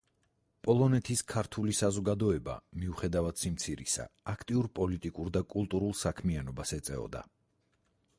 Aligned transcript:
პოლონეთის 0.67 1.19
ქართული 1.31 1.75
საზოგადოება, 1.79 2.55
მიუხედავად 2.83 3.41
სიმცირისა 3.41 4.07
აქტიურ 4.33 4.71
პოლიტიკურ 4.81 5.31
და 5.37 5.43
კულტურულ 5.55 5.95
საქმიანობას 6.01 6.75
ეწეოდა. 6.79 7.23